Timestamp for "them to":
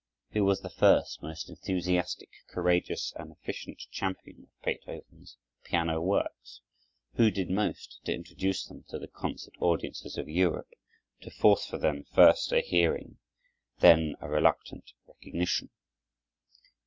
8.65-8.97